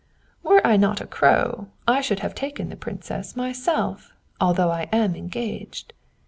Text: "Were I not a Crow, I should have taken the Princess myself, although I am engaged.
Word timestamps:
"Were 0.41 0.65
I 0.65 0.77
not 0.77 0.99
a 0.99 1.05
Crow, 1.05 1.67
I 1.87 2.01
should 2.01 2.21
have 2.21 2.33
taken 2.33 2.69
the 2.69 2.75
Princess 2.75 3.35
myself, 3.35 4.11
although 4.41 4.71
I 4.71 4.89
am 4.91 5.15
engaged. 5.15 5.93